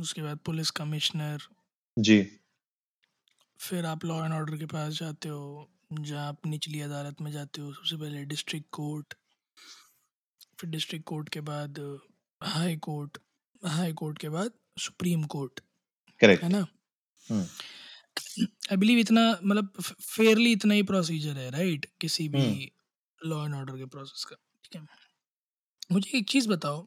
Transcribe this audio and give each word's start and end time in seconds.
उसके 0.00 0.22
बाद 0.22 0.38
police 0.38 0.70
commissioner. 0.70 1.42
जी। 1.96 2.22
फिर 3.60 3.86
आप 3.86 4.04
लॉ 4.04 4.24
एंड 4.24 4.34
ऑर्डर 4.34 4.56
के 4.56 4.66
पास 4.66 4.92
जाते 4.92 5.28
हो 5.28 5.70
जहाँ 5.92 6.26
आप 6.28 6.46
निचली 6.46 6.80
अदालत 6.80 7.20
में 7.20 7.30
जाते 7.32 7.60
हो 7.60 7.72
सबसे 7.72 7.96
पहले 7.96 8.24
डिस्ट्रिक्ट 8.24 8.66
कोर्ट 8.72 9.14
फिर 10.60 10.70
डिस्ट्रिक्ट 10.70 11.04
कोर्ट 11.04 11.28
के 11.28 11.40
बाद 11.40 11.78
हाई 12.40 12.76
कोर्ट 12.76 13.18
हाई 13.62 13.92
कोर्ट 13.92 14.18
के 14.18 14.28
बाद 14.28 14.50
सुप्रीम 14.78 15.24
कोर्ट 15.24 15.60
करेक्ट 16.20 16.42
है 16.42 16.48
ना? 16.48 16.66
हम्म। 17.26 17.46
आई 18.70 18.76
बिलीव 18.76 18.98
इतना 18.98 19.22
मतलब 19.44 19.72
फेयरली 19.80 20.52
इतना 20.52 20.74
ही 20.74 20.82
प्रोसीजर 20.82 21.38
है 21.38 21.50
राइट 21.50 21.86
किसी 22.00 22.28
भी 22.28 22.40
हम्म। 22.40 23.28
लॉ 23.28 23.44
एंड 23.44 23.54
ऑर्डर 23.54 23.76
के 23.76 23.86
प्रोसेस 23.86 24.24
का 24.24 24.36
ठीक 24.64 24.80
है? 24.82 24.86
मुझे 25.92 26.18
एक 26.18 26.28
चीज़ 26.28 26.48
बताओ। 26.48 26.86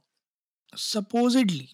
सपोजिडली 0.73 1.69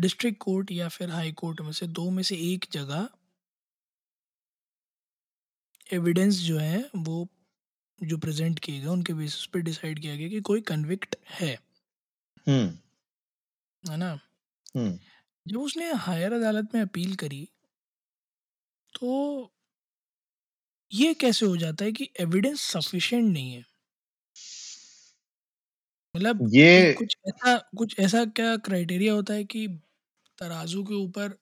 डिस्ट्रिक्ट 0.00 0.38
कोर्ट 0.38 0.72
या 0.72 0.88
फिर 0.88 1.10
हाई 1.10 1.32
कोर्ट 1.32 1.60
में 1.60 1.72
से 1.72 1.86
दो 1.86 2.10
में 2.10 2.22
से 2.22 2.36
एक 2.52 2.66
जगह 2.72 3.08
एविडेंस 5.90 6.34
जो 6.34 6.58
है 6.58 6.78
वो 6.96 7.28
जो 7.98 8.18
प्रेजेंट 8.18 8.58
किए 8.58 8.80
गए 8.80 8.86
उनके 8.86 9.12
बेसिस 9.14 9.46
पे 9.46 9.60
डिसाइड 9.60 10.00
किया 10.00 10.16
गया 10.16 10.28
कि 10.28 10.40
कोई 10.40 10.60
कन्विक्ट 10.60 11.16
है। 11.30 11.54
हम्म। 12.46 12.78
है 13.84 13.96
ना? 13.96 14.10
हम्म। 14.76 14.98
जब 15.46 15.60
उसने 15.60 15.92
हायर 15.92 16.32
अदालत 16.32 16.74
में 16.74 16.80
अपील 16.82 17.14
करी 17.16 17.48
तो 18.94 19.50
ये 20.90 21.12
कैसे 21.14 21.46
हो 21.46 21.56
जाता 21.56 21.84
है 21.84 21.92
कि 21.92 22.08
एविडेंस 22.20 22.60
सफिशिएंट 22.60 23.32
नहीं 23.32 23.52
है? 23.52 23.64
मतलब 26.14 26.48
ये 26.54 26.92
कुछ 26.92 27.16
ऐसा 27.28 27.56
कुछ 27.78 27.98
ऐसा 27.98 28.24
क्या 28.24 28.56
क्राइटेरिया 28.56 29.12
होता 29.12 29.34
है 29.34 29.44
कि 29.44 29.66
तराजू 30.40 30.84
के 30.84 30.94
ऊपर 30.94 31.38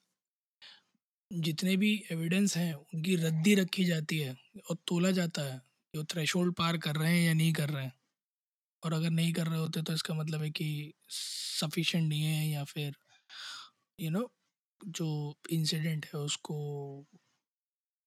जितने 1.30 1.76
भी 1.76 2.04
एविडेंस 2.12 2.56
हैं, 2.56 2.74
उनकी 2.74 3.16
रद्दी 3.16 3.54
रखी 3.54 3.84
जाती 3.84 4.18
है 4.18 4.36
और 4.70 4.76
तोला 4.86 5.10
जाता 5.10 5.42
है 5.42 5.58
कि 5.58 5.98
वो 5.98 6.04
थ्रेशोल्ड 6.04 6.54
पार 6.54 6.78
कर 6.78 6.96
रहे 6.96 7.12
हैं 7.12 7.26
या 7.26 7.34
नहीं 7.34 7.52
कर 7.52 7.68
रहे 7.70 7.84
हैं। 7.84 7.92
और 8.82 8.92
अगर 8.92 9.10
नहीं 9.10 9.32
कर 9.32 9.46
रहे 9.46 9.58
होते 9.58 9.82
तो 9.82 9.92
इसका 9.92 10.14
मतलब 10.14 10.42
है 10.42 10.50
कि 10.50 10.94
सफिशिएंट 11.08 12.08
नहीं 12.08 12.22
है 12.22 12.48
या 12.48 12.64
फिर 12.64 12.96
यू 14.00 14.10
नो 14.10 14.32
जो 14.86 15.34
इंसिडेंट 15.50 16.06
है 16.06 16.20
उसको 16.20 16.56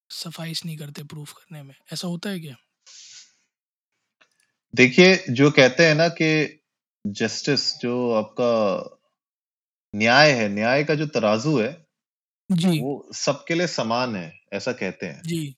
सफाइस 0.09 0.65
नहीं 0.65 0.77
करते 0.77 1.03
प्रूफ 1.03 1.33
करने 1.33 1.63
में। 1.63 1.75
ऐसा 1.93 2.07
होता 2.07 2.29
है 2.29 2.39
क्या? 2.39 2.55
देखिए, 4.73 5.25
जो 5.29 5.51
कहते 5.51 5.85
हैं 5.85 5.95
ना 5.95 6.07
कि 6.07 6.61
जस्टिस 7.05 7.77
जो 7.77 8.11
आपका 8.11 9.00
न्याय 9.93 10.31
है 10.31 10.49
न्याय 10.49 10.83
का 10.83 10.95
जो 10.95 11.05
तराजू 11.07 11.57
है 11.59 11.69
जी। 12.49 12.77
वो 12.79 13.09
सबके 13.15 13.55
लिए 13.55 13.67
समान 13.67 14.15
है 14.15 14.33
ऐसा 14.53 14.71
कहते 14.73 15.05
हैं। 15.05 15.21
जी। 15.23 15.55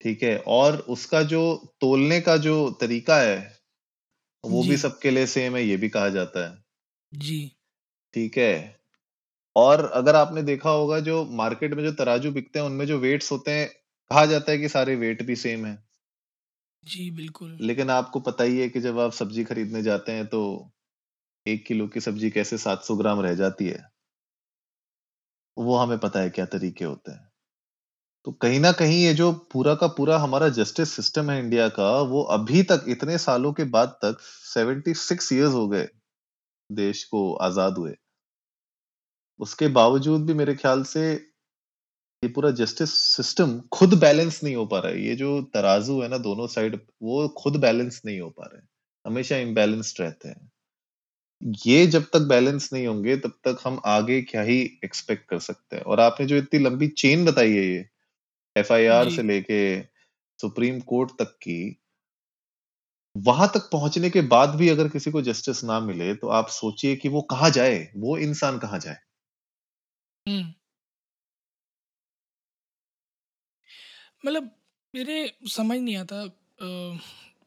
ठीक 0.00 0.22
है 0.22 0.36
और 0.48 0.76
उसका 0.88 1.22
जो 1.22 1.40
तोलने 1.80 2.20
का 2.20 2.36
जो 2.36 2.70
तरीका 2.80 3.16
है 3.22 3.36
वो 4.44 4.64
भी 4.64 4.76
सबके 4.76 5.10
लिए 5.10 5.26
सेम 5.26 5.56
है 5.56 5.64
ये 5.64 5.76
भी 5.76 5.88
कहा 5.88 6.08
जाता 6.08 6.50
है। 6.50 6.64
जी। 7.12 7.54
ठीक 8.14 8.38
है 8.38 8.80
और 9.56 9.84
अगर 9.94 10.16
आपने 10.16 10.42
देखा 10.42 10.70
होगा 10.70 11.00
जो 11.00 11.24
मार्केट 11.24 11.74
में 11.74 11.84
जो 11.84 11.92
तराजू 11.92 12.32
बिकते 12.32 12.58
हैं 12.58 12.66
उनमें 12.66 12.86
जो 12.86 12.98
वेट्स 12.98 13.32
होते 13.32 13.50
हैं 13.50 13.68
कहा 14.10 14.26
जाता 14.26 14.52
है 14.52 14.58
कि 14.58 14.68
सारे 14.68 14.96
वेट 14.96 15.22
भी 15.22 15.36
सेम 15.36 15.66
है। 15.66 15.78
जी 16.82 17.10
बिल्कुल। 17.10 17.56
लेकिन 17.60 17.90
आपको 17.90 18.20
पता 18.20 18.44
ही 18.44 18.60
है 18.60 18.68
कि 18.68 18.80
जब 18.80 18.98
आप 18.98 19.12
सब्ज़ी 19.12 19.44
खरीदने 19.44 19.82
जाते 19.82 20.12
हैं 20.12 20.26
तो 20.26 20.40
एक 21.46 21.66
किलो 21.66 21.86
की 21.88 22.00
सब्ज़ी 22.00 22.30
कैसे 22.30 22.58
700 22.58 22.96
ग्राम 22.96 23.20
रह 23.20 23.34
जाती 23.34 23.66
है? 23.66 23.90
वो 25.58 25.76
हमें 25.76 25.98
पता 25.98 26.20
है 26.20 26.30
क्या 26.30 26.44
तरीके 26.44 26.84
होते 26.84 27.12
हैं। 27.12 27.32
तो 28.24 28.32
कहीं 28.32 28.60
ना 28.60 28.72
कहीं 28.72 29.02
ये 29.04 29.14
जो 29.14 29.32
पूरा 29.32 29.74
का 29.74 29.86
पूरा 29.86 30.18
हमारा 30.18 30.48
जस्टिस 30.48 30.92
सिस्टम 30.92 31.30
है 31.30 31.38
इंडिया 31.38 31.68
का, 31.68 32.00
वो 32.00 32.22
अभी 32.22 32.62
तक, 32.62 32.84
इतने 32.88 33.18
सालों 33.18 33.52
के 33.52 33.64
बाद 33.64 33.88
तक 33.88 34.18
76 34.54 35.32
इयर्स 35.32 35.52
हो 35.52 35.68
गए 35.68 35.88
देश 36.72 37.04
को 37.04 37.34
आज़ाद 37.34 37.78
हुए। 37.78 37.94
उसके 39.40 39.68
बावजूद 39.68 40.26
भी 40.26 40.34
मेरे 40.34 40.54
ख्याल 40.54 40.82
से 40.84 41.12
ये 41.12 42.28
पूरा 42.28 42.50
जस्टिस 42.50 42.90
सिस्टम 42.90 43.60
खुद 43.72 43.94
बैलेंस 43.94 44.44
नहीं 44.44 44.54
हो 44.56 44.66
पा 44.66 44.78
रहा 44.78 44.92
है। 44.92 45.00
ये 45.00 45.14
जो 45.14 45.42
तराजू 45.42 46.00
है 46.02 46.08
ना, 46.08 46.18
दोनों 46.18 46.46
साइड 46.46 46.80
वो 47.02 47.28
खुद 47.28 47.56
बैलेंस 47.56 48.02
नहीं 48.06 48.20
हो 48.20 48.30
पा 48.30 48.46
रहे 48.46 48.62
हमेशा 49.04 49.36
इम्बैलेंस्ड 49.36 50.00
रहते 50.00 50.28
हैं। 50.28 50.50
ये 51.42 51.86
जब 51.86 52.04
तक 52.04 52.20
बैलेंस 52.20 52.72
नहीं 52.72 52.86
होंगे 52.86 53.16
तब 53.16 53.30
तक 53.30 53.58
हम 53.64 53.80
आगे 53.86 54.20
क्या 54.22 54.42
ही 54.42 54.58
एक्सपेक्ट 54.84 55.28
कर 55.28 55.38
सकते 55.38 55.76
हैं। 55.76 55.82
और 55.82 56.00
आपने 56.00 56.26
जो 56.26 56.36
इतनी 56.36 56.60
लंबी 56.60 56.88
चेन 56.88 57.24
बताई 57.24 57.52
है 57.52 57.64
ये 57.66 57.88
एफआईआर 58.56 59.10
से 59.10 59.22
लेके 59.22 59.82
सुप्रीम 60.38 60.80
कोर्ट 60.80 61.10
तक 61.18 61.36
की 61.42 61.80
वहाँ 63.16 63.50
तक 63.54 63.68
पहुँचने 63.72 64.10
के 64.10 64.20
बाद 64.20 64.54
भी 64.54 64.68
अगर 64.68 64.88
किसी 64.88 65.10
को 65.10 65.22
जस्टिस 65.22 65.64
ना 65.64 65.78
मिले 65.80 66.14
तो 66.14 66.28
आप 66.28 66.48
सोचिए 66.48 66.96
कि 66.96 67.08
वो 67.08 67.22
कहा 67.22 67.48
जाए 67.48 67.92
वो 67.96 68.16
इंसान 68.18 68.58
कहा 68.58 68.78
जाए। 68.78 68.96
हम्म। 70.26 70.52
मतलब 74.26 74.50
मेरे 74.94 75.32
समझ 75.46 75.78
नहीं 75.78 75.96
आता 75.96 76.26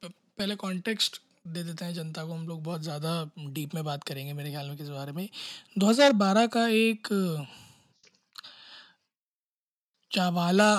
पहले 0.03 0.55
कॉन्टेक्स्ट 0.55 1.21
दे 1.47 1.63
देते 1.63 1.85
हैं 1.85 1.93
जनता 1.93 2.23
को, 2.25 2.33
हम 2.33 2.47
लोग 2.47 2.63
बहुत 2.63 2.81
ज़्यादा 2.81 3.11
डीप 3.49 3.75
में 3.75 3.83
बात 3.83 4.03
करेंगे 4.03 4.33
मेरे 4.33 4.49
ख्याल 4.49 4.67
में 4.67 4.77
किस 4.77 4.89
बारे 4.89 5.11
में। 5.11 5.27
2012 5.77 6.47
का 6.47 6.67
एक 6.67 7.07
चावाला 10.11 10.73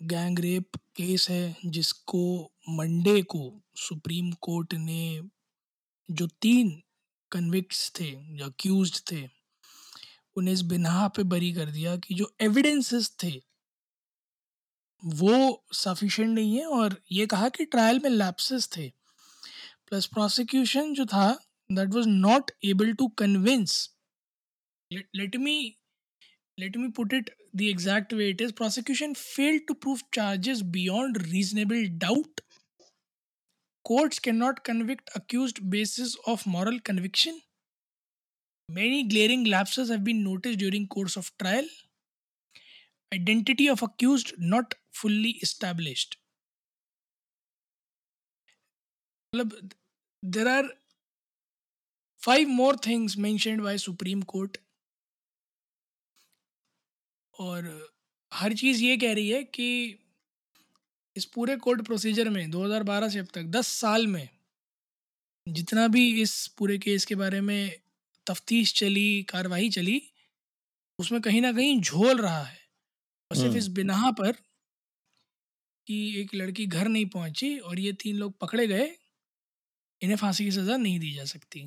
गैंग 0.00 0.38
रेप 0.38 0.76
केस 0.96 1.28
है, 1.30 1.56
जिसको 1.66 2.52
मंडे 2.68 3.20
को 3.24 3.42
सुप्रीम 3.78 4.32
कोर्ट 4.40 4.74
ने 4.74 5.20
जो 6.08 6.26
तीन 6.42 6.70
कन्विक्ट्स 7.32 7.90
थे 8.00 8.08
या 8.38 8.46
अक्यूज्ड 8.46 8.98
थे, 9.12 9.22
उन्हें 10.36 10.54
इस 10.54 10.62
बिना 10.62 11.06
पे 11.08 11.22
बरी 11.24 11.52
कर 11.52 11.70
दिया 11.70 11.96
कि 11.96 12.14
जो 12.14 12.32
एविडेंसेस 12.40 13.10
थे, 13.22 13.32
वो 15.02 15.64
सफिशेंट 15.74 16.28
नहीं 16.28 16.58
है 16.58 16.66
और 16.66 16.96
ये 17.12 17.26
कहा 17.26 17.48
कि 17.48 17.64
ट्रायल 17.64 18.00
में 18.04 18.10
लैप्सेस 18.10 18.68
थे। 18.76 18.90
प्लस 19.91 20.05
प्रोसिक्यूशन 20.13 20.93
जो 20.93 21.05
था 21.13 21.31
that 21.71 21.93
was 21.93 22.07
not 22.07 22.51
able 22.71 22.93
to 22.93 23.07
convince 23.23 23.79
let 24.93 25.35
me 25.35 25.57
let 26.57 26.75
me 26.75 26.89
put 26.89 27.13
it 27.13 27.29
the 27.53 27.69
exact 27.69 28.13
way 28.13 28.29
it 28.31 28.41
is 28.41 28.51
prosecution 28.51 29.13
failed 29.15 29.61
to 29.67 29.75
prove 29.75 30.03
charges 30.11 30.63
beyond 30.63 31.19
reasonable 31.31 31.83
doubt 32.03 32.41
courts 33.85 34.19
cannot 34.19 34.63
convict 34.63 35.11
accused 35.15 35.61
basis 35.69 36.15
of 36.25 36.45
moral 36.55 36.79
conviction 36.89 37.39
many 38.69 39.03
glaring 39.03 39.43
lapses 39.45 39.89
have 39.89 40.03
been 40.03 40.23
noticed 40.23 40.59
during 40.59 40.87
course 40.87 41.15
of 41.15 41.31
trial 41.37 41.69
identity 43.11 43.67
of 43.67 43.83
accused 43.83 44.33
not 44.55 44.75
fully 45.01 45.35
established 45.49 46.17
मतलब 49.33 49.71
there 50.22 50.48
are 50.48 50.68
five 52.22 52.48
more 52.48 52.74
things 52.74 53.16
mentioned 53.16 53.62
by 53.62 53.76
supreme 53.76 54.22
court. 54.22 54.58
और 57.34 57.90
हर 58.32 58.52
चीज़ 58.54 58.82
ये 58.82 58.96
कह 58.96 59.12
रही 59.14 59.28
है 59.30 59.42
कि 59.44 59.98
इस 61.16 61.24
पूरे 61.24 61.56
कोर्ट 61.56 61.82
प्रोसीजर 61.82 62.28
में 62.28 62.50
2012 62.50 63.08
से 63.10 63.18
अब 63.18 63.26
तक 63.26 63.42
10 63.42 63.66
साल 63.66 64.06
में 64.06 64.28
जितना 65.48 65.88
भी 65.88 66.22
इस 66.22 66.46
पूरे 66.46 66.78
केस 66.78 67.04
के 67.04 67.14
बारे 67.14 67.40
में 67.40 67.72
तफ्तीश 68.26 68.74
चली 68.74 69.22
कार्रवाई 69.22 69.70
चली 69.70 70.02
उसमें 70.98 71.20
कहीं 71.20 71.40
ना 71.42 71.52
कहीं 71.52 71.80
झोल 71.80 72.20
रहा 72.20 72.42
है। 72.42 72.58
और 73.30 73.36
सिर्फ़ 73.36 73.48
हम्म। 73.48 73.58
इस 73.58 73.68
बिना 73.68 74.10
पर 74.10 74.32
कि 75.86 76.20
एक 76.20 76.34
लड़की 76.34 76.66
घर 76.66 76.88
नहीं 76.88 77.06
पहुँची 77.06 77.58
और 77.58 77.78
ये 77.78 77.92
तीन 77.92 78.16
लोग 78.16 78.38
पकड़े 78.38 78.66
गए 78.66 78.98
इन्हें 80.02 80.16
फांसी 80.16 80.44
की 80.44 80.50
सज़ा 80.50 80.76
नहीं 80.76 80.98
दी 81.00 81.12
जा 81.14 81.24
सकती। 81.26 81.62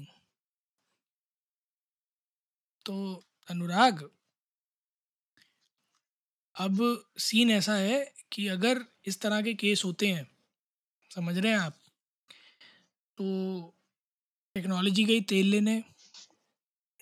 तो 2.86 3.24
अनुराग, 3.50 4.04
अब 6.56 6.78
सीन 7.20 7.52
ऐसा 7.52 7.76
है 7.76 8.00
कि 8.32 8.48
अगर 8.48 8.86
इस 9.08 9.20
तरह 9.22 9.42
के 9.42 9.54
केस 9.56 9.84
होते 9.86 10.08
हैं, 10.08 10.28
समझ 11.12 11.38
रहे 11.38 11.52
हैं 11.52 11.60
आप 11.60 11.78
तो 13.18 13.26
टेक्नोलॉजी 14.56 15.04
गई 15.04 15.22
तेल 15.24 15.48
लेने 15.48 15.84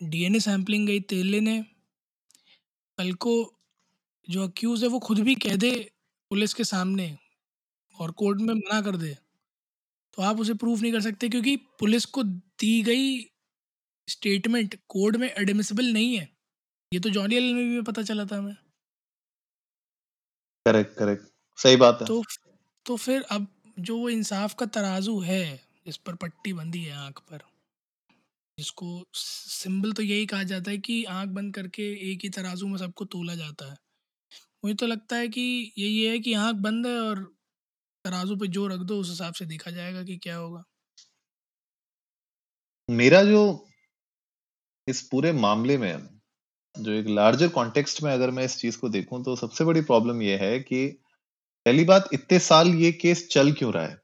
डीएनए 0.01 0.39
सैम्पलिंग 0.39 0.87
गई 0.87 0.99
तेल 1.09 1.27
लेने, 1.27 1.61
कल 2.97 3.13
को 3.15 3.33
जो 4.27 4.43
अक्यूज़ 4.43 4.83
है 4.83 4.89
वो 4.89 4.99
खुद 4.99 5.19
भी 5.19 5.35
कह 5.37 5.55
दे 5.55 5.71
पुलिस 6.31 6.53
के 6.53 6.63
सामने 6.63 7.07
और 7.95 8.11
कोर्ट 8.13 8.41
में 8.41 8.53
मना 8.53 8.81
कर 8.81 8.97
दे। 8.97 9.15
तो 10.13 10.21
आप 10.23 10.39
उसे 10.39 10.53
प्रूफ 10.53 10.81
नहीं 10.81 10.91
कर 10.91 11.01
सकते 11.01 11.29
क्योंकि 11.29 11.55
पुलिस 11.79 12.05
को 12.05 12.23
दी 12.23 12.81
गई 12.83 13.19
स्टेटमेंट 14.07 14.75
कोर्ट 14.89 15.15
में 15.15 15.29
एडमिसिबल 15.29 15.85
नहीं 15.85 16.17
है। 16.17 16.27
ये 16.91 16.99
तो 16.99 17.09
जॉनी 17.09 17.35
एल 17.35 17.53
में 17.53 17.69
भी 17.69 17.81
पता 17.81 18.03
चला 18.03 18.25
था 18.25 18.37
हमें। 18.37 18.55
करेक्ट 20.65 20.97
करेक्ट 20.97 21.27
सही 21.57 21.75
बात 21.75 22.01
है। 22.01 22.07
तो 22.07 22.23
तो 22.85 22.95
फिर 22.95 23.21
अब 23.21 23.47
जो 23.79 23.97
वो 23.97 24.09
इंसाफ 24.09 24.53
का 24.53 24.65
तराजू 24.65 25.19
है 25.19 25.45
जिस 25.85 25.97
पर 25.97 26.15
पट्टी 26.15 26.53
बंधी 26.53 26.83
है 26.83 26.93
आँख 26.97 27.19
पर 27.19 27.43
जिसको 28.57 29.03
सिंबल 29.13 29.93
तो 29.93 30.03
यही 30.03 30.25
कहा 30.25 30.43
जाता 30.43 30.71
है 30.71 30.77
कि 30.77 31.03
आँख 31.03 31.29
बंद 31.29 31.53
करके 31.55 31.83
एक 32.11 32.19
ही 32.23 32.29
तराजू 32.29 32.67
में 32.67 32.77
सबको 32.77 33.05
तोला 33.05 33.35
जाता 33.35 33.71
है। 33.71 33.77
मुझे 34.65 34.75
तो 34.75 34.87
लगता 34.87 35.15
है 35.15 35.27
कि 35.27 35.73
यही 35.77 36.03
है 36.05 36.19
कि 36.19 36.33
आँख 36.33 36.55
बंद 36.55 36.87
है 36.87 36.99
और 36.99 37.19
तराजू 38.05 38.35
पे 38.35 38.47
जो 38.47 38.67
रख 38.67 38.79
दो, 38.79 38.99
उस 38.99 39.09
हिसाब 39.09 39.33
से 39.33 39.45
देखा 39.45 39.71
जाएगा 39.71 40.03
कि 40.03 40.17
क्या 40.17 40.35
होगा। 40.35 40.63
मेरा 42.89 43.23
जो 43.23 43.43
इस 44.87 45.01
पूरे 45.01 45.31
मामले 45.31 45.77
में, 45.77 46.09
जो 46.75 46.91
एक 46.91 47.07
लार्जर 47.07 47.47
कॉन्टेक्स्ट 47.47 48.03
में 48.03 48.11
अगर 48.13 48.31
मैं 48.31 48.45
इस 48.45 48.57
चीज़ 48.57 48.77
को 48.79 48.89
देखूँ 48.89 49.23
तो 49.23 49.35
सबसे 49.35 49.65
बड़ी 49.65 49.81
प्रॉब्लम 49.81 50.21
यह 50.21 50.39
है 50.39 50.59
कि 50.59 50.87
पहली 51.65 51.83
बात, 51.83 52.09
इतने 52.13 52.39
साल 52.39 52.67
ये 52.67 52.91
केस 52.91 53.27
चल 53.27 53.51
क्यों 53.51 53.73
रहा 53.73 53.85
है? 53.85 54.01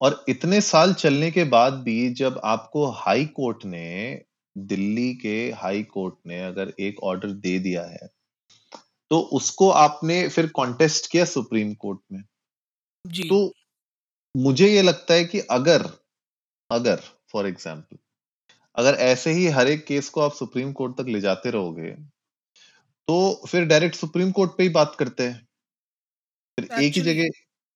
और 0.00 0.24
इतने 0.28 0.60
साल 0.60 0.94
चलने 0.94 1.30
के 1.30 1.44
बाद 1.44 1.72
भी 1.74 2.14
जब 2.14 2.40
आपको 2.44 2.86
हाई 2.86 3.26
कोर्ट 3.26 3.64
ने, 3.64 4.24
दिल्ली 4.56 5.14
के 5.14 5.50
हाई 5.52 5.82
कोर्ट 5.82 6.14
ने 6.26 6.40
अगर 6.44 6.72
एक 6.80 7.02
ऑर्डर 7.02 7.28
दे 7.28 7.58
दिया 7.58 7.84
है 7.84 8.17
तो 9.10 9.20
उसको 9.34 9.70
आपने 9.72 10.28
फिर 10.28 10.46
कॉन्टेस्ट 10.54 11.10
किया 11.12 11.24
सुप्रीम 11.26 11.72
कोर्ट 11.76 12.00
में। 12.12 12.22
जी। 13.04 13.22
तो 13.24 13.52
मुझे 14.34 14.68
ये 14.68 14.82
लगता 14.82 15.14
है 15.14 15.24
कि 15.24 15.40
अगर 15.52 15.88
अगर 16.70 17.00
फॉर 17.32 17.46
एग्ज़ाम्पल 17.46 17.98
अगर 18.76 18.94
ऐसे 19.02 19.32
ही 19.32 19.46
हर 19.50 19.68
एक 19.68 19.86
केस 19.86 20.08
को 20.08 20.20
आप 20.20 20.32
सुप्रीम 20.34 20.72
कोर्ट 20.72 20.96
तक 20.98 21.08
ले 21.08 21.20
जाते 21.20 21.50
रहोगे 21.50 21.90
तो 23.08 23.46
फिर 23.48 23.64
डायरेक्ट 23.66 23.96
सुप्रीम 23.96 24.30
कोर्ट 24.32 24.50
पे 24.56 24.62
ही 24.62 24.68
बात 24.70 24.96
करते 24.98 25.24
हैं। 25.24 25.46
फिर 26.58 26.68
एक 26.78 26.94
ही 26.94 27.00
जगह 27.02 27.28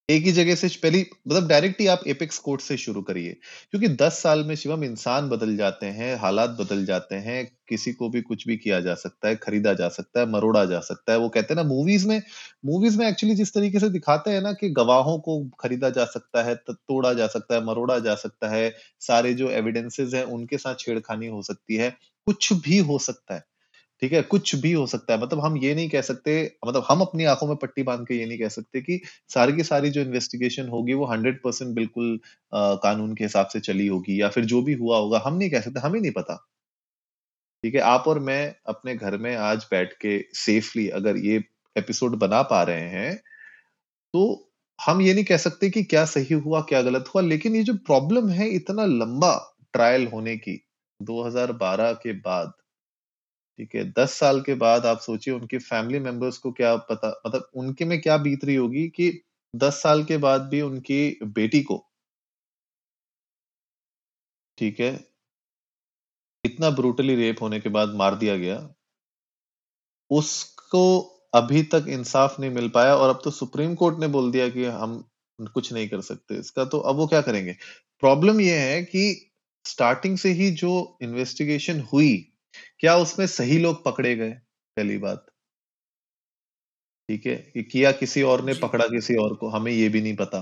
एक 0.09 0.23
ही 0.23 0.31
जगह 0.31 0.55
से 0.55 0.67
पहली 0.83 0.99
मतलब 1.27 1.47
डायरेक्ट 1.47 1.79
ही 1.81 1.85
आप 1.87 2.01
एपेक्स 2.07 2.37
कोर्ट 2.39 2.61
से 2.61 2.75
शुरू 2.77 3.01
करिए। 3.01 3.31
क्योंकि 3.71 3.87
10 3.95 4.19
साल 4.19 4.43
में 4.43 4.55
शिवम 4.55 4.83
इंसान 4.83 5.29
बदल 5.29 5.55
जाते 5.57 5.85
हैं, 5.85 6.15
हालात 6.17 6.49
बदल 6.49 6.83
जाते 6.85 7.15
हैं, 7.17 7.45
किसी 7.69 7.93
को 7.93 8.09
भी 8.09 8.21
कुछ 8.21 8.47
भी 8.47 8.57
किया 8.57 8.79
जा 8.79 8.93
सकता 8.95 9.27
है, 9.27 9.35
खरीदा 9.35 9.73
जा 9.73 9.89
सकता 9.89 10.19
है, 10.19 10.25
मरोड़ा 10.29 10.63
जा 10.65 10.79
सकता 10.79 11.11
है। 11.13 11.17
वो 11.19 11.29
कहते 11.29 11.53
हैं 11.53 11.61
ना 11.63 11.67
मूवीज़ 11.69 12.07
में 12.07 12.21
मूवीज़ 12.65 12.97
में 12.99 13.07
एक्चुअली 13.07 13.35
जिस 13.35 13.53
तरीके 13.53 13.79
से 13.79 13.89
दिखाते 13.89 14.31
हैं 14.31 14.41
ना 14.41 14.53
कि 14.53 14.69
गवाहों 14.71 15.17
को 15.19 15.39
खरीदा 15.59 15.89
जा 15.89 16.05
सकता 16.05 16.43
है 16.43 16.55
तोड़ा 16.55 17.13
जा 17.13 17.27
सकता 17.27 17.55
है, 17.55 17.63
मरोड़ा 17.65 17.99
जा 17.99 18.15
सकता 18.15 18.49
है, 18.49 18.73
सारे 19.01 19.33
जो 19.33 19.49
एविडेंसेज 19.51 20.15
हैं, 20.15 20.23
उनके 20.23 20.57
साथ 20.57 20.75
छेड़खानी 20.79 21.27
हो 21.27 21.41
सकती 21.43 21.75
है, 21.75 21.89
कुछ 22.27 22.53
भी 22.53 22.77
हो 22.77 22.99
सकता 22.99 23.35
है। 23.35 23.43
ठीक 24.03 24.13
है 24.13 24.21
कुछ 24.21 24.55
भी 24.55 24.71
हो 24.71 24.85
सकता 24.87 25.13
है। 25.13 25.21
मतलब 25.21 25.39
हम 25.39 25.57
ये 25.57 25.75
नहीं 25.75 25.89
कह 25.89 26.01
सकते 26.01 26.33
मतलब 26.67 26.85
हम 26.89 27.01
अपनी 27.01 27.25
आँखों 27.25 27.47
में 27.47 27.55
पट्टी 27.57 27.83
बाँध 27.83 28.07
के 28.07 28.15
ये 28.15 28.25
नहीं 28.25 28.39
कह 28.39 28.49
सकते 28.49 28.81
कि 28.81 28.99
सारी 29.29 29.53
की 29.53 29.63
सारी 29.63 29.89
जो 29.89 30.01
इन्वेस्टिगेशन 30.01 30.67
होगी 30.67 30.93
वो 30.93 31.05
हंड्रेड 31.05 31.41
परसेंट 31.43 31.75
बिल्कुल 31.75 32.19
अ, 32.53 32.75
कानून 32.75 33.15
के 33.15 33.23
हिसाब 33.23 33.47
से 33.47 33.59
चली 33.59 33.87
होगी 33.87 34.21
या 34.21 34.29
फिर 34.29 34.45
जो 34.45 34.61
भी 34.61 34.73
हुआ 34.73 34.97
होगा 34.97 35.21
हम 35.25 35.37
नहीं 35.37 35.49
कह 35.49 35.61
सकते 35.61 35.79
हमें 35.79 36.01
नहीं 36.01 36.11
पता। 36.11 36.47
ठीक 37.63 37.75
है 37.75 37.81
आप 37.81 38.03
और 38.07 38.19
मैं 38.19 38.55
अपने 38.65 38.95
घर 38.95 39.17
में 39.17 39.35
आज 39.35 39.65
बैठ 39.71 39.93
के 39.93 40.19
सेफली 40.33 40.87
अगर 40.89 41.17
ये 41.17 41.43
एपिसोड 41.77 42.15
बना 42.15 42.41
पा 42.41 42.63
रहे 42.63 42.89
हैं 42.89 43.15
तो 44.13 44.51
हम 44.79 45.01
ये 45.01 45.13
नहीं 45.13 45.25
कह 45.25 45.37
सकते 45.37 45.69
कि 45.69 45.83
क्या 45.83 46.05
सही 46.05 46.33
हुआ 46.35 46.61
क्या 46.61 46.81
गलत 46.81 47.05
हुआ 47.15 47.21
लेकिन 47.23 47.55
ये 47.55 47.63
जो 47.63 47.73
प्रॉब्लम 47.73 48.29
है 48.29 48.49
इतना 48.49 48.85
लंबा 48.85 49.33
ट्रायल 49.73 50.07
होने 50.07 50.37
की 50.37 50.59
2012 50.99 51.93
के 51.93 52.13
बाद 52.13 52.53
ठीक 53.59 53.75
है 53.75 53.83
10 53.91 54.13
साल 54.13 54.41
के 54.41 54.53
बाद 54.55 54.85
आप 54.85 54.99
सोचिए 54.99 55.33
उनके 55.33 55.57
फैमिली 55.59 55.99
मेंबर्स 55.99 56.37
को 56.37 56.51
क्या 56.51 56.75
पता 56.75 57.21
मतलब 57.27 57.49
उनके 57.55 57.85
में 57.85 58.01
क्या 58.01 58.17
बीत 58.17 58.45
रही 58.45 58.55
होगी 58.55 58.87
कि 58.89 59.11
10 59.55 59.81
साल 59.83 60.03
के 60.03 60.17
बाद 60.17 60.41
भी 60.41 60.61
उनकी 60.61 61.19
बेटी 61.23 61.61
को, 61.63 61.85
ठीक 64.57 64.79
है, 64.79 64.91
इतना 66.43 66.69
ब्रूटली 66.69 67.15
रेप 67.15 67.41
होने 67.41 67.59
के 67.59 67.69
बाद 67.69 67.89
मार 67.95 68.15
दिया 68.15 68.37
गया। 68.37 68.73
उसको 70.11 70.99
अभी 71.33 71.63
तक 71.63 71.85
इंसाफ 71.89 72.39
नहीं 72.39 72.51
मिल 72.51 72.69
पाया 72.69 72.95
और 72.95 73.09
अब 73.09 73.21
तो 73.23 73.31
सुप्रीम 73.31 73.75
कोर्ट 73.75 73.99
ने 73.99 74.07
बोल 74.07 74.31
दिया 74.31 74.49
कि 74.49 74.65
हम 74.65 75.03
कुछ 75.53 75.73
नहीं 75.73 75.87
कर 75.89 76.01
सकते 76.01 76.35
इसका 76.35 76.65
तो 76.65 76.79
अब 76.79 76.95
वो 76.95 77.07
क्या 77.07 77.21
करेंगे? 77.21 77.53
प्रॉब्लम 77.99 78.41
ये 78.41 78.57
है 78.59 78.83
कि 78.83 79.31
स्टार्टिंग 79.65 80.17
से 80.17 80.31
ही 80.31 80.51
जो 80.51 80.97
इन्वेस्टिगेशन 81.01 81.81
हुई 81.93 82.32
क्या 82.79 82.95
उसमें 82.97 83.25
सही 83.27 83.59
लोग 83.59 83.83
पकड़े 83.85 84.15
गए? 84.15 84.31
पहली 84.77 84.97
बात। 84.97 85.25
ठीक 87.09 87.25
है? 87.25 87.35
कि 87.53 87.63
किया 87.63 87.91
किसी 87.91 88.21
और 88.23 88.43
ने 88.45 88.53
पकड़ा 88.55 88.85
किसी 88.87 89.15
और 89.15 89.33
को 89.35 89.47
हमें 89.49 89.71
ये 89.71 89.87
भी 89.89 90.01
नहीं 90.01 90.15
पता। 90.15 90.39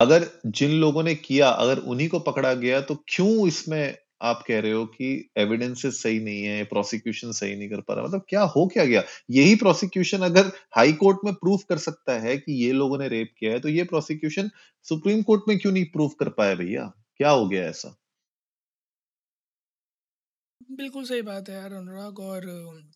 अगर 0.00 0.26
जिन 0.48 0.70
लोगों 0.72 1.02
ने 1.02 1.14
किया 1.16 1.48
अगर 1.50 1.78
उन्हीं 1.86 2.08
को 2.08 2.20
पकड़ा 2.20 2.52
गया 2.54 2.80
तो 2.82 2.96
क्यों 3.08 3.48
इसमें 3.48 3.96
आप 4.22 4.44
कह 4.48 4.60
रहे 4.60 4.72
हो 4.72 4.84
कि 4.86 5.08
एविडेंसेस 5.38 6.02
सही 6.02 6.20
नहीं 6.20 6.42
है 6.44 6.64
प्रोसिक्यूशन 6.64 7.32
सही 7.32 7.56
नहीं 7.56 7.70
कर 7.70 7.80
पा 7.80 7.94
रहा? 7.94 8.04
मतलब 8.04 8.24
क्या 8.28 8.42
हो 8.48 8.66
क्या 8.68 8.84
गया? 8.84 9.02
यही 9.30 9.54
प्रोसिक्यूशन 9.56 10.18
अगर 10.22 10.52
हाई 10.76 10.92
कोर्ट 10.94 11.18
में 11.24 11.34
प्रूफ 11.34 11.64
कर 11.68 11.78
सकता 11.80 12.18
है 12.20 12.36
कि 12.38 12.52
ये 12.64 12.72
लोगों 12.72 12.98
ने 12.98 13.08
रेप 13.08 13.32
किया 13.38 13.52
है 13.52 13.60
तो 13.60 13.68
ये 13.70 13.84
प्रोसिक्यूशन 13.86 14.50
सुप्रीम 14.86 15.22
कोर्ट 15.22 15.42
में 15.48 15.58
क्यों 15.58 15.72
नहीं 15.72 15.84
प्रूफ 15.92 16.14
कर 16.20 16.28
पाया 16.32 16.54
भैया? 16.54 16.92
क्या 17.16 17.30
हो 17.30 17.48
गया 17.48 17.64
ऐसा? 17.64 17.96
बिल्कुल 20.70 21.04
सही 21.04 21.22
बात 21.22 21.48
है 21.48 21.54
यार 21.54 21.72
अनुराग 21.72 22.18
और 22.18 22.48
अ, 22.48 22.90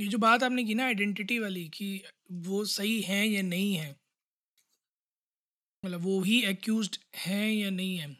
ये 0.00 0.08
जो 0.08 0.18
बात 0.18 0.42
आपने 0.42 0.64
की 0.64 0.74
ना 0.74 0.84
आइडेंटिटी 0.84 1.38
वाली 1.38 1.68
कि 1.68 2.02
वो 2.32 2.64
सही 2.64 3.00
है 3.00 3.26
या 3.26 3.42
नहीं 3.42 3.74
है। 3.74 3.96
मतलब 5.84 6.00
वो 6.00 6.20
ही 6.20 6.44
एक्यूज्ड 6.44 6.96
हैं 7.16 7.52
या 7.52 7.70
नहीं 7.70 7.96
है। 7.96 8.16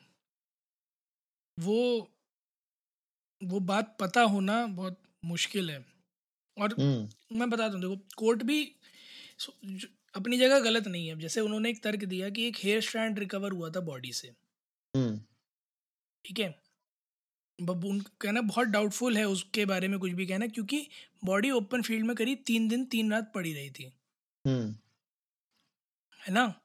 वो 1.58 2.10
वो 3.44 3.60
बात 3.60 3.96
पता 4.00 4.22
होना 4.22 4.66
बहुत 4.66 5.02
मुश्किल 5.24 5.70
है। 5.70 5.84
और 6.60 6.74
हम्म 6.80 7.38
मैं 7.38 7.50
बता 7.50 7.68
दूँ 7.68 7.80
देखो 7.80 7.96
कोर्ट 8.16 8.42
भी 8.42 8.76
सो- 9.38 9.54
जो- 9.64 9.90
अपनी 10.14 10.38
जगह 10.38 10.60
गलत 10.60 10.86
नहीं 10.86 11.08
है। 11.08 11.18
जैसे 11.18 11.40
उन्होंने 11.40 11.70
एक 11.70 11.82
तर्क 11.84 12.04
दिया 12.04 12.30
कि 12.30 12.48
एक 12.48 12.56
हेयर 12.62 12.80
स्ट्रैंड 12.80 13.18
रिकवर 13.18 13.52
हुआ 13.52 13.70
था 13.70 13.80
बॉडी 13.80 14.12
से। 14.12 14.28
हम्म 14.96 15.20
ठीक 16.24 16.38
है? 16.38 16.63
बब 17.62 17.84
उन 17.84 18.00
कहना 18.20 18.40
बहुत 18.40 18.68
डाउटफुल 18.68 19.16
है 19.16 19.24
उसके 19.24 19.64
बारे 19.64 19.88
में 19.88 19.98
कुछ 20.00 20.12
भी 20.12 20.26
कहना 20.26 20.46
क्योंकि 20.46 20.88
बॉडी 21.24 21.50
ओपन 21.50 21.82
फ़ील्ड 21.82 22.06
में 22.06 22.16
करीब 22.16 22.44
तीन 22.46 22.68
दिन 22.68 22.84
तीन 22.84 23.12
रात 23.12 23.32
पड़ी 23.34 23.52
रही 23.54 23.70
थी। 23.70 23.92
हम्म। 24.46 24.74
है 26.26 26.32
ना? 26.34 26.60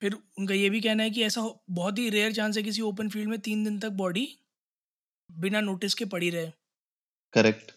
फिर 0.00 0.14
उनका 0.38 0.54
ये 0.54 0.70
भी 0.70 0.80
कहना 0.80 1.02
है 1.02 1.10
कि 1.10 1.22
ऐसा 1.22 1.42
बहुत 1.70 1.98
ही 1.98 2.10
रेयर 2.10 2.32
चांस 2.32 2.56
है 2.56 2.62
किसी 2.62 2.80
ओपन 2.80 3.08
फ़ील्ड 3.08 3.28
में 3.28 3.38
तीन 3.40 3.64
दिन 3.64 3.78
तक 3.80 3.88
बॉडी 3.88 4.38
बिना 5.30 5.60
नोटिस 5.60 5.94
के 5.94 6.04
पड़ी 6.04 6.30
रहे। 6.30 6.50
करेक्ट 7.32 7.72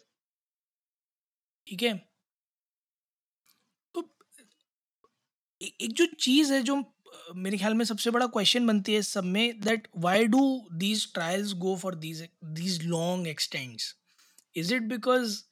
ठीक 1.68 1.84
है? 1.84 2.10
तो 3.96 4.18
एक 5.62 5.94
जो 5.94 6.06
चीज़ 6.06 6.54
है 6.54 6.62
जो 6.64 6.82
मेरे 7.36 7.58
ख्याल 7.58 7.74
में 7.74 7.86
सबसे 7.86 8.12
बड़ा 8.12 8.28
क्वेश्चन 8.28 8.68
बनती 8.68 8.94
है 8.94 9.00
इस 9.00 9.08
सब 9.08 9.24
में 9.24 9.60
that 9.60 9.88
why 9.98 10.26
do 10.26 10.68
these 10.74 11.14
trials 11.14 11.54
go 11.54 11.76
for 11.78 11.96
these 11.96 12.22
these 12.46 12.84
long 12.84 13.28
extends 13.28 13.96
is 14.56 14.74
it 14.74 14.82
because 14.82 15.44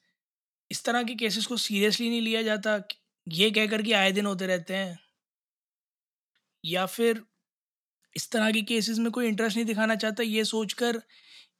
इस 0.70 0.84
तरह 0.84 1.02
के 1.02 1.14
केसेस 1.14 1.46
को 1.46 1.56
सीरियसली 1.56 2.08
नहीं 2.10 2.20
लिया 2.20 2.42
जाता? 2.42 2.82
ये 3.28 3.50
कह 3.50 3.66
कर 3.66 3.82
के 3.82 3.92
आए 3.92 4.12
दिन 4.12 4.26
होते 4.26 4.46
रहते 4.46 4.74
हैं? 4.74 4.98
या 6.64 6.86
फिर 6.86 7.22
इस 8.16 8.30
तरह 8.30 8.50
के 8.52 8.62
केसेस 8.62 8.98
में 8.98 9.12
कोई 9.12 9.26
इंटरेस्ट 9.26 9.56
नहीं 9.56 9.66
दिखाना 9.66 9.94
चाहता? 9.94 10.22
ये 10.22 10.44
सोचकर 10.44 10.98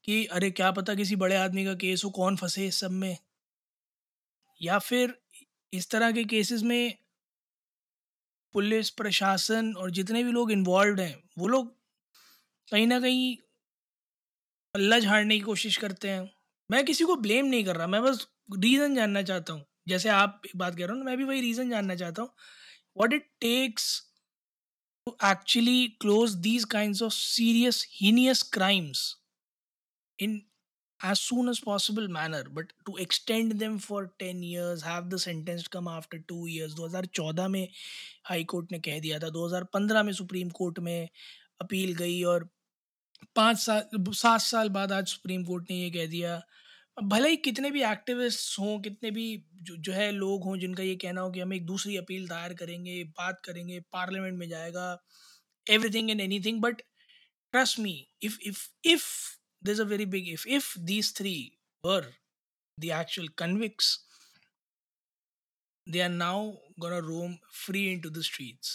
कि 0.05 0.25
अरे 0.27 0.51
क्या 0.51 0.71
पता 0.71 0.95
किसी 0.95 1.17
बड़े 1.17 1.37
आदमी 1.37 1.65
का 1.65 1.75
केस 1.75 2.05
हो, 2.05 2.11
कौन 2.11 2.37
फंसे 2.37 2.67
इस 2.67 2.81
सब 2.81 2.91
में? 2.91 3.17
या 4.63 4.79
फिर 4.79 5.19
इस 5.73 5.91
तरह 5.91 6.13
के 6.13 6.25
केसेस 6.25 6.63
में 6.63 6.95
पुलिस, 8.53 8.91
प्रशासन 8.91 9.73
और 9.73 9.91
जितने 9.91 10.25
भी 10.25 10.33
लोग 10.33 10.53
इन्वॉल्व 10.53 11.01
हैं, 11.01 11.23
वो 11.39 11.49
लोग 11.49 11.77
कहीं 12.69 12.87
ना 12.87 13.01
कहीं 13.01 13.37
पल्ला 14.75 14.99
झाड़ने 14.99 15.35
की 15.35 15.41
कोशिश 15.41 15.77
करते 15.77 16.09
हैं। 16.09 16.31
मैं 16.71 16.85
किसी 16.85 17.05
को 17.05 17.17
ब्लेम 17.17 17.47
नहीं 17.47 17.65
कर 17.65 17.77
रहा, 17.77 17.87
मैं 17.87 18.03
बस 18.03 18.27
रीज़न 18.59 18.95
जानना 18.95 19.23
चाहता 19.23 19.53
हूँ। 19.53 19.65
जैसे 19.89 20.09
आप 20.09 20.43
एक 20.47 20.57
बात 20.57 20.77
कह 20.77 20.87
रहे 20.87 20.93
हो 20.93 20.99
ना, 20.99 21.05
मैं 21.05 21.17
भी 21.17 21.25
वही 21.25 21.41
रीज़न 21.41 21.71
जानना 21.71 21.95
चाहता 21.95 22.23
हूँ। 22.23 22.31
What 23.01 23.15
it 23.15 23.23
takes 23.41 24.03
to 25.07 25.17
actually 25.25 25.89
close 26.01 26.35
these 26.35 26.65
kind 26.65 27.03
of 27.03 27.13
serious 27.13 27.87
heinous 27.93 28.43
crimes 28.43 29.15
in 30.23 30.39
as 31.03 31.21
soon 31.21 31.49
as 31.49 31.61
possible 31.61 32.09
manner, 32.09 32.45
but 32.51 32.73
to 32.87 32.97
extend 32.97 33.59
them 33.61 33.79
for 33.79 34.13
10 34.19 34.43
years, 34.43 34.83
have 34.83 35.11
the 35.11 35.19
sentence 35.19 35.69
come 35.69 35.89
after 35.89 36.19
2 36.19 36.47
years 36.47 36.75
2014 36.75 37.49
में 37.49 37.69
high 38.25 38.45
court 38.45 38.73
ने 38.73 38.79
कह 38.79 39.01
दिया 39.01 39.19
था 39.19 39.29
2015 39.29 40.03
में 40.03 40.13
supreme 40.13 40.51
court 40.51 40.79
में 40.79 41.09
appeal 41.61 41.95
गई 41.95 42.23
और 42.23 42.49
पाँच 43.37 43.59
साल 43.59 43.83
सात 44.13 44.41
साल 44.41 44.69
बाद 44.69 44.93
आज 44.93 45.09
सुप्रीम 45.09 45.45
कोर्ट 45.45 45.71
ने 45.71 45.77
ये 45.77 45.91
कह 45.91 46.07
दिया। 46.07 46.43
भले 47.03 47.29
ही 47.29 47.37
कितने 47.37 47.71
भी 47.71 47.83
एक्टिविस्ट 47.83 48.59
हों, 48.59 48.81
कितने 48.81 49.11
भी 49.11 49.45
जो 49.63 49.77
जो 49.77 49.93
है 49.93 50.11
लोग 50.13 50.45
हों, 50.45 50.59
जिनका 50.59 50.83
ये 50.83 50.97
कहना 50.97 51.21
हो 51.21 51.31
कि 51.31 51.41
हम 51.41 51.53
एक 51.55 51.67
दूसरी 51.67 51.97
अपील 51.97 52.29
दायर 52.29 52.55
करेंगे, 52.55 53.05
बात 53.05 53.41
करेंगे 53.45 53.81
पार्लियामेंट 53.81 54.39
में 54.39 54.49
जाएगा 54.49 55.05
everything 55.71 56.11
and 56.11 56.21
anything 56.21 56.61
but 56.61 56.83
trust 57.53 57.81
me 57.81 57.95
if 58.23 58.39
if 58.49 58.59
if 58.85 59.03
there's 59.67 59.83
a 59.85 59.91
very 59.93 60.07
big 60.17 60.29
if 60.29 60.47
if 60.59 60.73
these 60.91 61.11
three 61.21 61.39
were 61.85 62.07
the 62.79 62.91
actual 62.93 63.29
convicts 63.43 63.89
they 65.87 66.03
are 66.07 66.17
now 66.17 66.39
gonna 66.81 67.01
roam 67.03 67.39
free 67.65 67.87
into 67.93 68.11
the 68.19 68.27
streets 68.31 68.75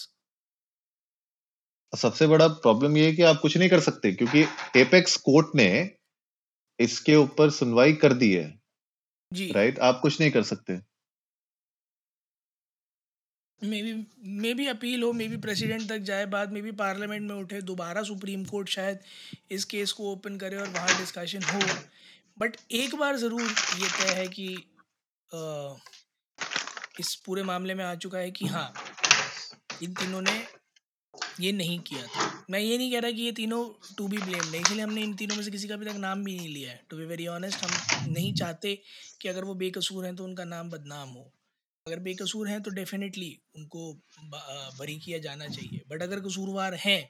सबसे 1.92 2.26
बड़ा 2.26 2.46
problem 2.48 2.96
ये 2.96 3.06
है 3.06 3.12
कि 3.12 3.22
आप 3.30 3.38
कुछ 3.42 3.56
नहीं 3.56 3.68
कर 3.70 3.80
सकते 3.80 4.12
क्योंकि 4.12 4.42
एपेक्स 4.80 5.16
कोर्ट 5.26 5.50
ने 5.56 5.68
इसके 6.78 7.16
ऊपर 7.16 7.50
सुनवाई 7.56 7.92
कर 8.04 8.12
दी 8.22 8.32
है 8.32 8.46
जी 9.32 9.50
राइट 9.52 9.78
आप 9.88 9.98
कुछ 10.02 10.20
नहीं 10.20 10.30
कर 10.30 10.42
सकते 10.42 10.78
may 13.62 13.82
be 13.82 13.92
may 14.40 14.52
be 14.54 14.66
appeal 14.66 15.02
हो 15.02 15.12
मे 15.12 15.26
बी 15.28 15.36
प्रेसिडेंट 15.38 15.88
तक 15.88 15.98
जाए 16.06 16.26
बाद 16.26 16.52
में 16.52 16.62
भी 16.62 16.72
पार्लियामेंट 16.78 17.28
में 17.30 17.34
उठे 17.36 17.60
दोबारा 17.62 18.02
सुप्रीम 18.02 18.44
कोर्ट 18.44 18.68
शायद 18.68 19.00
इस 19.50 19.64
केस 19.64 19.92
को 19.92 20.12
ओपन 20.12 20.36
करे 20.36 20.56
और 20.56 20.68
वहाँ 20.68 20.96
डिस्कशन 20.98 21.42
हो। 21.44 21.60
बट 22.38 22.56
एक 22.72 22.94
बार 22.94 23.16
ज़रूर 23.16 23.42
ये 23.42 23.88
तय 23.88 24.12
है 24.14 24.26
कि 24.28 24.46
अ, 25.30 25.76
इस 27.00 27.14
पूरे 27.26 27.42
मामले 27.42 27.74
में 27.74 27.84
आ 27.84 27.94
चुका 27.94 28.18
है 28.18 28.30
कि 28.30 28.46
हाँ 28.46 28.72
इन 29.82 29.92
तीनों 29.94 30.20
ने 30.22 30.32
ये 31.40 31.52
नहीं 31.52 31.78
किया 31.80 32.06
था। 32.06 32.44
मैं 32.50 32.60
ये 32.60 32.76
नहीं 32.78 32.90
कह 32.92 33.00
रहा 33.00 33.10
कि 33.10 33.22
ये 33.22 33.32
तीनों 33.32 33.62
टू 33.96 34.08
बी 34.08 34.18
ब्लेम 34.18 34.50
नहीं 34.50 34.60
इसलिए 34.60 34.82
हमने 34.82 35.02
इन 35.02 35.14
तीनों 35.14 35.36
में 35.36 35.42
से 35.42 35.50
किसी 35.50 35.68
का 35.68 35.74
अभी 35.74 35.86
तक 35.86 35.96
नाम 35.98 36.24
भी 36.24 36.36
नहीं 36.36 36.48
लिया 36.48 36.70
है। 36.70 36.80
टू 36.90 36.96
बी 36.96 37.04
वेरी 37.04 37.26
ऑनेस्ट 37.26 37.64
हम 37.64 38.10
नहीं 38.12 38.32
चाहते 38.34 38.74
कि 39.20 39.28
अगर 39.28 39.44
वो 39.44 39.54
बेकसूर 39.54 40.04
हैं 40.04 40.14
तो 40.16 40.24
उनका 40.24 40.44
नाम 40.44 40.70
बदनाम 40.70 41.08
हो। 41.08 41.30
अगर 41.86 41.98
बेकसूर 42.00 42.48
हैं 42.48 42.60
तो 42.62 42.70
डेफिनेटली 42.70 43.30
उनको 43.56 43.92
बरी 44.78 44.98
किया 45.00 45.18
जाना 45.20 45.46
चाहिए। 45.48 45.80
बट 45.88 46.02
अगर 46.02 46.20
कसूरवार 46.20 46.74
हैं 46.76 47.02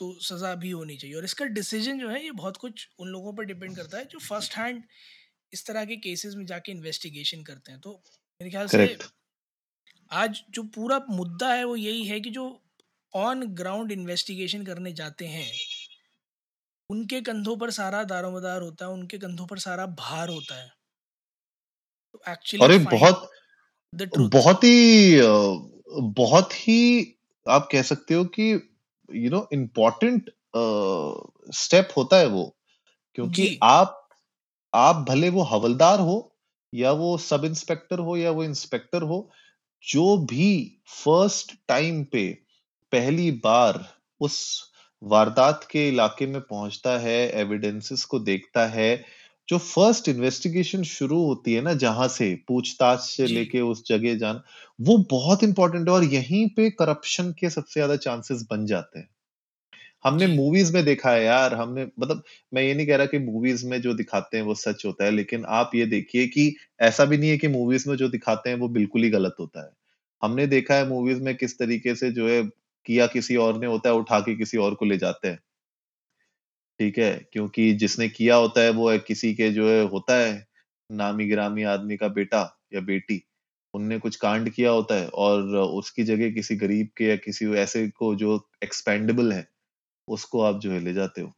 तो 0.00 0.12
सज़ा 0.20 0.54
भी 0.54 0.70
होनी 0.70 0.96
चाहिए। 0.96 1.16
और 1.16 1.24
इसका 1.24 1.44
डिसीज़न 1.52 1.98
जो 2.00 2.08
है 2.08 2.22
ये 2.24 2.30
बहुत 2.32 2.56
कुछ 2.56 2.88
उन 2.98 3.08
लोगों 3.08 3.32
पर 3.34 3.44
डिपेंड 3.44 3.76
करता 3.76 3.98
है 3.98 4.04
जो 4.06 4.18
फ़र्स्ट 4.20 4.56
हैंड 4.56 4.82
इस 5.52 5.66
तरह 5.66 5.84
के 5.84 5.96
केसेस 5.98 6.34
में 6.34 6.44
जाके 6.46 6.72
इन्वेस्टिगेशन 6.72 7.42
करते 7.44 7.72
हैं। 7.72 7.80
तो 7.80 7.92
मेरे 8.40 8.50
ख्याल 8.50 8.66
से 8.68 8.96
आज 10.10 10.42
जो 10.50 10.62
पूरा 10.74 10.98
मुद्दा 11.10 11.52
है 11.54 11.64
वो 11.64 11.76
यही 11.76 12.04
है 12.06 12.20
कि 12.20 12.30
जो 12.30 12.44
ऑन 13.14 13.46
ग्राउंड 13.54 13.92
इन्वेस्टिगेशन 13.92 14.64
करने 14.64 14.92
जाते 14.94 15.26
हैं 15.26 15.50
उनके 16.90 17.20
कंधों 17.22 17.56
पर 17.56 17.70
सारा 17.72 18.02
दारोमदार 18.06 18.62
होता 18.62 18.84
है 18.86 18.90
उनके 18.92 19.18
कंधों 19.18 19.46
पर 19.46 19.58
सारा 19.58 19.86
भार 20.00 20.28
होता 20.28 20.54
है। 20.54 20.70
एक्चुअली 22.28 22.72
ये 22.72 22.78
बहुत 22.78 23.30
बहुत 24.18 24.64
ही 24.64 25.20
बहुत 26.00 26.52
ही 26.52 27.14
आप 27.48 27.68
कह 27.72 27.82
सकते 27.82 28.14
हो 28.14 28.24
कि 28.24 28.52
यू 29.14 29.30
नो 29.30 29.48
इम्पोर्टेंट 29.52 30.30
स्टेप 31.54 31.88
होता 31.96 32.16
है 32.16 32.26
वो। 32.26 32.56
क्योंकि 33.14 33.58
आप 33.62 34.08
आप 34.74 34.96
भले 35.08 35.28
वो 35.28 35.42
हवलदार 35.42 36.00
हो 36.00 36.34
या 36.74 36.92
वो 36.92 37.18
सब 37.18 37.44
इंस्पेक्टर 37.44 37.98
हो 37.98 38.16
या 38.16 38.30
वो 38.30 38.44
इंस्पेक्टर 38.44 39.02
हो 39.02 39.30
जो 39.88 40.16
भी 40.16 40.80
फ़र्स्ट 40.86 41.52
टाइम 41.68 42.04
पे 42.04 42.38
पहली 42.92 43.30
बार 43.30 43.94
उस 44.20 44.64
वारदात 45.02 45.68
के 45.70 45.88
इलाके 45.88 46.26
में 46.26 46.40
पहुँचता 46.40 46.98
है 46.98 47.30
एविडेंसेस 47.30 48.04
को 48.04 48.18
देखता 48.18 48.66
है 48.66 49.04
जो 49.48 49.58
फ़र्स्ट 49.60 50.08
इन्वेस्टिगेशन 50.08 50.82
शुरू 50.84 51.18
होती 51.22 51.54
है 51.54 51.60
ना 51.62 51.72
जहाँ 51.78 52.08
से 52.10 52.34
पूछताछ 52.48 53.00
से 53.02 53.26
लेके 53.28 53.60
उस 53.62 53.82
जगह 53.88 54.16
जान 54.18 54.40
वो 54.78 54.96
बहुत 55.10 55.42
इंपॉर्टेंट 55.44 55.88
है 55.88 55.94
और 55.94 56.04
यहीं 56.06 56.48
पे 56.56 56.70
करप्शन 56.74 57.32
के 57.40 57.50
सबसे 57.50 57.72
ज़्यादा 57.74 57.96
चांसेस 57.98 58.46
बन 58.50 58.66
जाते 58.66 58.98
हैं। 58.98 59.08
हमने 60.04 60.26
मूवीज़ 60.28 60.72
में 60.74 60.84
देखा 60.84 61.10
है 61.12 61.24
यार 61.24 61.54
हमने 61.54 61.84
मतलब 62.00 62.22
मैं 62.52 62.62
ये 62.62 62.74
नहीं 62.74 62.86
कह 62.86 62.96
रहा 62.96 63.06
कि 63.06 63.18
मूवीज़ 63.20 63.66
में 63.66 63.80
जो 63.82 63.94
दिखाते 63.94 64.36
हैं 64.36 64.44
वो 64.44 64.54
सच 64.56 64.84
होता 64.86 65.04
है 65.04 65.10
लेकिन 65.12 65.44
आप 65.54 65.70
ये 65.74 65.86
देखिए 65.88 66.26
कि 66.28 66.54
ऐसा 66.82 67.04
भी 67.04 67.18
नहीं 67.18 67.30
है 67.30 67.38
कि 67.38 67.48
मूवीज़ 67.50 67.88
में 67.90 67.96
जो 67.96 68.08
दिखाते 68.10 68.50
हैं 68.50 68.56
वो 68.58 68.68
बिल्कुल 68.70 69.02
ही 69.02 69.10
गलत 69.10 69.36
होता 69.40 69.64
है। 69.64 69.70
हमने 70.22 70.46
देखा 70.48 70.74
है 70.74 70.88
मूवीज़ 70.88 71.22
में 71.22 71.34
किस 71.36 71.58
तरीके 71.58 71.94
से 71.96 72.10
जो 72.12 72.28
है 72.28 72.42
किया 72.86 73.06
किसी 73.08 73.36
और 73.38 73.58
ने 73.60 73.66
होता 73.66 73.90
है 73.90 73.96
उठा 73.96 74.20
के 74.20 74.34
किसी 74.36 74.58
और 74.58 74.74
को 74.74 74.84
ले 74.84 74.96
जाते 74.98 75.28
हैं। 75.28 75.38
ठीक 76.80 76.98
है? 76.98 77.12
क्योंकि 77.32 77.72
जिसने 77.76 78.08
किया 78.10 78.36
होता 78.36 78.60
है, 78.60 78.70
वो 78.70 78.90
है 78.90 78.98
किसी 79.00 79.32
के 79.34 79.50
जो 79.52 79.68
है, 79.70 79.82
होता 79.86 80.16
है 80.18 80.46
नामी 80.90 81.26
गिरामी 81.26 81.62
आदमी 81.68 81.96
का 81.96 82.08
बेटा 82.10 82.40
या 82.74 82.80
बेटी। 82.82 83.22
उनने 83.74 83.98
कुछ 83.98 84.16
कांड 84.16 84.50
किया 84.50 84.70
होता 84.70 84.94
है 84.94 85.08
और 85.20 85.42
उसकी 85.58 86.04
जगह 86.04 86.30
किसी 86.32 86.56
गरीब 86.56 86.88
के 86.96 87.04
या 87.04 87.16
किसी 87.18 87.52
ऐसे 87.58 87.88
को 87.92 88.14
जो 88.16 88.40
एक्सपेंडेबल 88.64 89.32
है, 89.32 89.46
उसको 90.08 90.42
आप 90.42 90.60
जो 90.60 90.72
है 90.72 90.80
ले 90.80 90.94
जाते 90.94 91.22
हो। 91.22 91.32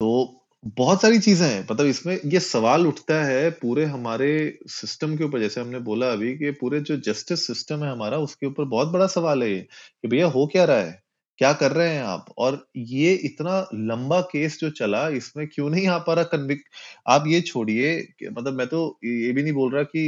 तो 0.00 0.42
बहुत 0.76 1.00
सारी 1.02 1.18
चीज़ें 1.18 1.46
हैं। 1.48 1.60
मतलब 1.62 1.86
इसमें 1.86 2.14
ये 2.26 2.40
सवाल 2.40 2.86
उठता 2.86 3.14
है 3.24 3.50
पूरे 3.52 3.84
हमारे 3.86 4.28
सिस्टम 4.70 5.16
के 5.16 5.24
ऊपर। 5.24 5.40
जैसे 5.40 5.60
हमने 5.60 5.78
बोला 5.82 6.10
अभी 6.12 6.34
कि 6.38 6.50
पूरे 6.60 6.80
जो 6.82 6.96
जस्टिस 7.02 7.46
सिस्टम 7.46 7.84
है 7.84 7.90
हमारा, 7.90 8.18
उसके 8.18 8.46
ऊपर 8.46 8.64
बहुत 8.66 8.88
बड़ा 8.88 9.06
सवाल 9.08 9.42
है 9.42 9.50
ये। 9.50 9.60
कि 9.60 10.08
भैया 10.08 10.26
हो 10.28 10.46
क्या 10.46 10.64
रहा 10.64 10.76
है? 10.78 11.00
क्या 11.38 11.52
कर 11.54 11.72
रहे 11.72 11.88
हैं 11.90 12.02
आप? 12.04 12.26
और 12.38 12.66
ये 12.78 13.12
इतना 13.24 13.58
लंबा 13.74 14.20
केस 14.28 14.58
जो 14.60 14.70
चला 14.72 15.06
इसमें 15.16 15.46
क्यों 15.48 15.68
नहीं 15.70 15.86
आ 15.88 15.98
पा 16.00 16.14
रहा 16.14 16.24
कन्विक्ट 16.28 16.68
आप 17.08 17.24
ये 17.28 17.40
छोड़िए 17.42 17.92
मतलब 18.28 18.54
मैं 18.54 18.66
तो 18.68 18.80
ये 19.04 19.32
भी 19.32 19.42
नहीं 19.42 19.52
बोल 19.52 19.72
रहा 19.72 19.82
कि 19.86 20.02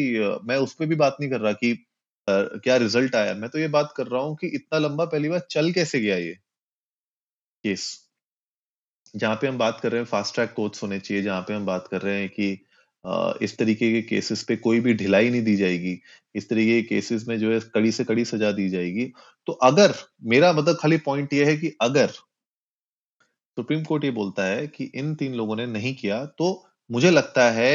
मैं 0.45 0.57
उस 0.59 0.75
पर 0.75 0.87
भी 0.87 0.95
बात 0.97 1.17
नहीं 1.21 1.31
कर 1.31 1.41
रहा 1.41 1.53
कि 1.55 1.73
अ, 1.73 2.33
क्या 2.59 2.77
रिज़ल्ट 2.77 3.15
आया। 3.17 3.35
मैं 3.35 3.51
तो 3.51 3.59
ये 3.59 3.69
बात 3.71 3.93
कर 3.97 4.07
रहा 4.07 4.23
हूँ 4.23 4.37
कि 4.37 4.47
इतना 4.55 4.79
लंबा 4.79 5.05
पहली 5.07 5.29
बार 5.29 5.47
चल 5.51 5.71
कैसे 5.73 6.01
गया 6.01 6.17
ये 6.19 6.35
केस? 7.65 7.85
जहाँ 9.15 9.37
पे 9.37 9.47
हम 9.49 9.59
बात 9.59 9.81
कर 9.81 9.91
रहे 9.93 10.01
हैं 10.01 10.07
फास्ट 10.07 10.35
ट्रैक 10.35 10.53
कोर्ट्स 10.53 10.83
होने 10.83 10.99
चाहिए 11.01 11.23
जहाँ 11.23 11.41
पे 11.43 11.55
हम 11.55 11.67
बात 11.67 11.87
कर 11.89 12.01
रहे 12.03 12.21
हैं 12.21 12.29
कि 12.29 12.47
इस 13.43 13.57
तरीके 13.59 13.91
के 13.93 14.03
केसेस 14.09 14.43
पे 14.45 14.57
कोई 14.59 14.81
भी 14.81 14.95
ढिलाई 14.95 15.31
नहीं 15.31 15.43
दी 15.43 15.57
जाएगी। 15.57 15.99
इस 16.35 16.49
तरीके 16.49 16.81
के 16.83 16.89
केसेस 16.89 17.25
में 17.29 17.39
जो 17.39 17.53
है 17.53 17.61
कड़ी 17.75 17.93
से 17.93 18.05
कड़ी 18.05 18.25
सजा 18.25 18.51
दी 18.53 18.69
जाएगी। 18.69 19.07
तो 19.49 19.53
अगर, 19.65 19.95
मेरा 20.25 20.53
मतलब 20.53 20.77
खाली 20.81 20.97
पॉइंट 21.07 21.33
ये 21.35 21.45
है 21.45 21.57
कि 21.57 21.73
अगर 21.83 22.11
सुप्रीम 23.57 23.83
कोर्ट 23.85 24.05
ये 24.05 24.11
बोलता 24.11 24.45
है 24.45 24.67
कि 24.67 24.85
इन 24.95 25.15
तीन 25.15 25.35
लोगों 25.35 25.57
ने 25.57 25.67
नहीं 25.67 25.95
किया 25.95 26.25
तो 26.39 26.49
मुझे 26.91 27.11
लगता 27.11 27.51
है 27.51 27.73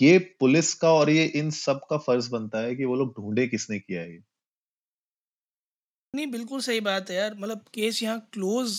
ये 0.00 0.18
पुलिस 0.40 0.72
का 0.74 0.92
और 0.92 1.10
ये 1.10 1.24
इन 1.36 1.50
सब 1.50 1.80
का 1.90 1.96
फ़र्ज़ 1.98 2.30
बनता 2.30 2.58
है 2.58 2.74
कि 2.76 2.84
वो 2.84 2.96
लोग 2.96 3.14
ढूंढे 3.18 3.46
किसने 3.48 3.78
किया 3.78 4.00
है 4.00 4.18
नहीं, 6.14 6.26
बिल्कुल 6.26 6.60
सही 6.60 6.80
बात 6.80 7.10
है 7.10 7.16
यार। 7.16 7.34
मतलब 7.34 7.64
केस 7.74 8.02
यहाँ 8.02 8.18
क्लोज 8.32 8.78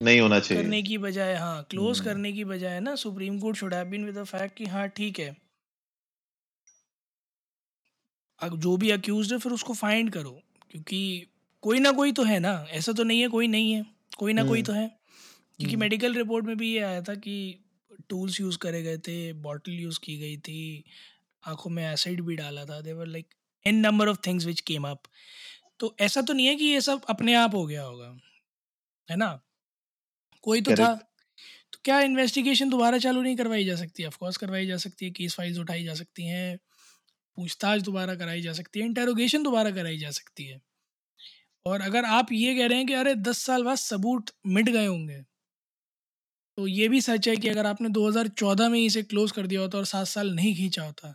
नहीं 0.00 0.20
होना 0.20 0.40
चाहिए। 0.40 0.62
करने 0.62 0.82
की 0.82 0.98
बजाय 0.98 1.34
हाँ 1.34 1.62
क्लोज 1.70 2.00
हम्म, 2.00 2.08
करने 2.10 2.32
की 2.32 2.44
बजाय 2.44 2.80
ना 2.80 2.94
supreme 2.94 3.38
court 3.40 3.56
should 3.56 3.74
have 3.74 3.86
been 3.86 4.04
with 4.04 4.18
the 4.18 4.24
fact 4.24 4.56
कि 4.56 4.64
हाँ 4.64 4.88
ठीक 4.88 5.18
है। 5.18 5.36
अब 8.40 8.58
जो 8.60 8.76
भी 8.76 8.90
अक्यूज 8.90 9.32
है 9.32 9.38
फिर 9.38 9.52
उसको 9.52 9.74
फाइंड 9.74 10.10
करो 10.12 10.42
क्योंकि 10.70 11.26
कोई 11.62 11.78
ना 11.80 11.92
कोई 11.92 12.12
तो 12.12 12.22
है 12.24 12.38
ना 12.38 12.66
ऐसा 12.70 12.92
तो 12.92 13.04
नहीं 13.04 13.20
है 13.20 13.28
कोई 13.28 13.48
नहीं 13.48 13.72
है 13.72 13.86
कोई 14.18 14.32
ना 14.32 14.44
कोई 14.44 14.58
हम्म, 14.58 14.66
तो 14.66 14.72
है। 14.72 14.88
क्योंकि 15.58 15.74
हम्म, 15.74 15.80
मेडिकल 15.80 16.14
रिपोर्ट 16.14 16.46
में 16.46 16.56
भी 16.56 16.72
ये 16.74 16.80
आया 16.80 17.02
था 17.02 17.14
कि 17.14 17.36
टूल्स 18.08 18.40
यूज़ 18.40 18.58
करे 18.58 18.82
गए 18.82 18.98
थे 18.98 19.32
बॉटल 19.32 19.72
यूज़ 19.72 20.00
की 20.02 20.18
गई 20.18 20.36
थी 20.36 20.84
आँखों 21.46 21.70
में 21.70 21.92
एसिड 21.92 22.20
भी 22.20 22.36
डाला 22.36 22.64
था 22.64 22.80
देवर 22.80 23.06
like 23.06 23.26
in 23.66 23.76
number 23.76 24.08
of 24.08 24.18
things 24.26 24.46
which 24.46 24.60
came 24.60 24.88
up 24.88 25.02
तो 25.80 25.96
ऐसा 26.00 26.22
तो 26.22 26.32
नहीं 26.32 26.46
है 26.46 26.56
कि 26.56 26.64
ये 26.64 26.80
सब 26.80 27.02
अपने 27.10 27.34
आप 27.34 27.54
हो 27.54 27.66
गया 27.66 27.82
होगा 27.82 28.16
है 29.10 29.16
ना? 29.16 29.40
कोई 30.46 30.60
तो 30.62 30.72
था। 30.74 30.92
तो 31.72 31.80
क्या 31.84 32.00
इन्वेस्टिगेशन 32.02 32.70
दोबारा 32.70 32.98
चालू 33.00 33.22
नहीं 33.22 33.36
करवाई 33.36 33.64
जा 33.64 33.76
सकती? 33.76 34.04
ऑफ़ 34.06 34.18
कोर्स 34.18 34.36
करवाई 34.36 34.66
जा 34.66 34.76
सकती 34.78 35.04
है 35.06 35.10
केस 35.12 35.34
फाइल्स 35.36 35.58
उठाई 35.60 35.84
जा 35.84 35.94
सकती 35.96 36.26
हैं 36.26 36.56
पूछताछ 37.38 37.82
दोबारा 37.82 38.14
कराई 38.16 38.42
जा 38.42 38.52
सकती 38.54 38.80
है 38.80 38.86
इंटेरोगेशन 38.86 39.42
दोबारा 39.42 39.70
कराई 39.72 39.98
जा 39.98 40.10
सकती 40.12 40.46
है। 40.46 40.60
और 41.66 41.80
अगर 41.80 42.04
आप 42.06 42.32
ये 42.32 42.54
कह 42.54 42.66
रहे 42.66 42.78
हैं 42.78 42.86
कि 42.86 42.92
अरे 42.94 43.14
दस 43.22 43.38
साल 43.38 43.64
बाद 43.64 43.76
सबूत 43.78 44.30
मिट 44.48 44.68
गए 44.68 44.86
होंगे 44.86 45.22
तो 46.58 46.66
ये 46.66 46.88
भी 46.88 47.00
सच 47.00 47.28
है 47.28 47.36
कि 47.36 47.48
अगर 47.48 47.66
आपने 47.66 47.88
2014 47.88 48.68
में 48.68 48.78
ही 48.78 48.84
इसे 48.86 49.02
क्लोज़ 49.02 49.32
कर 49.32 49.46
दिया 49.46 49.60
होता 49.60 49.78
और 49.78 49.84
सात 49.84 50.06
साल 50.06 50.30
नहीं 50.34 50.54
खींचा 50.56 50.82
होता, 50.82 51.12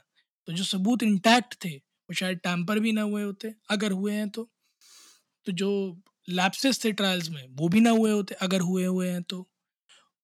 तो 0.48 0.54
जो 0.54 0.64
सबूत 0.64 1.04
इंटैक्ट 1.04 1.56
थे, 1.66 1.76
वो 1.76 2.14
शायद 2.14 2.38
टैम्पर 2.38 2.80
भी 2.80 2.92
ना 2.92 3.02
हुए 3.02 3.24
होते, 3.24 3.54
अगर 3.70 3.92
हुए 3.92 4.14
हैं 4.14 4.30
तो। 4.30 4.50
तो 5.48 5.52
जो 5.54 5.70
लैप्सेस 6.32 6.84
थे 6.86 6.92
ट्रायल्स 6.94 7.30
में, 7.30 7.46
वो 7.52 7.70
भी 7.70 7.82
ना 7.82 7.90
हुए 7.92 8.12
होते, 8.12 8.36
अगर 8.42 8.62
हुए 8.62 8.86
हुए 8.86 9.10
हैं 9.10 9.22
तो। 9.26 9.48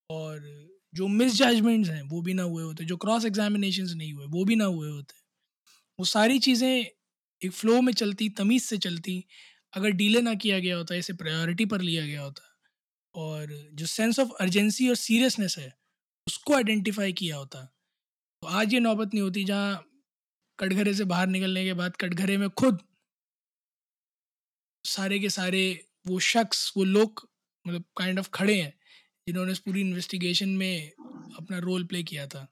और 0.09 0.41
जो 0.93 1.07
मिसजजमेंट्स 1.09 1.89
हैं, 1.89 2.01
वो 2.03 2.21
भी 2.21 2.33
ना 2.33 2.43
हुए 2.43 2.63
होते, 2.63 2.85
जो 2.85 2.97
क्रॉस 2.97 3.25
एग्ज़ामिनेशंस 3.25 3.93
नहीं 3.93 4.13
हुए, 4.13 4.25
वो 4.27 4.45
भी 4.45 4.55
ना 4.55 4.65
हुए 4.65 4.89
होते। 4.89 5.15
वो 5.99 6.05
सारी 6.07 6.39
चीज़ें 6.39 6.69
एक 7.41 7.51
फ़्लो 7.51 7.81
में 7.81 7.93
चलती, 7.93 8.29
तमीज़ 8.31 8.63
से 8.65 8.77
चलती, 8.79 9.23
अगर 9.73 9.91
डीले 9.93 10.21
ना 10.21 10.33
किया 10.35 10.59
गया 10.59 10.77
होता, 10.77 10.95
इसे 10.95 11.13
प्रायोरिटी 11.15 11.65
पर 11.67 11.81
लिया 11.81 12.05
गया 12.05 12.21
होता 12.21 12.43
और 13.15 13.47
जो 13.73 13.85
सेंस 13.87 14.19
ऑफ़ 14.19 14.31
अर्जेंसी 14.41 14.89
और 14.89 14.95
सीरियसनेस 14.97 15.55
है, 15.59 15.73
उसको 16.27 16.55
आइडेंटिफ़ाई 16.55 17.13
किया 17.13 17.37
होता, 17.37 17.63
तो 18.43 18.47
आज 18.49 18.73
ये 18.73 18.79
नौबत 18.79 19.13
नहीं 19.13 19.23
होती 19.23 19.43
जहाँ 19.45 19.83
कटघरे 20.59 20.93
से 20.93 21.05
बाहर 21.05 21.27
निकलने 21.27 21.65
के 21.65 21.73
बाद 21.75 21.95
कटघरे 21.97 22.37
में 22.37 22.49
खुद 22.51 22.81
सारे 24.85 25.19
के 25.19 25.29
सारे 25.29 25.61
वो 26.07 26.19
शख्स, 26.19 26.73
वो 26.77 26.83
लोग 26.83 27.29
मतलब 27.65 27.83
काइंड 27.97 28.19
ऑफ़ 28.19 28.29
खड़े 28.33 28.55
हैं, 28.61 28.73
जिन्होंने 29.27 29.51
इस 29.51 29.59
पूरी 29.59 29.81
इन्वेस्टिगेशन 29.81 30.49
में 30.49 30.91
अपना 31.37 31.57
रोल 31.59 31.83
प्ले 31.85 32.03
किया 32.03 32.27
था, 32.27 32.47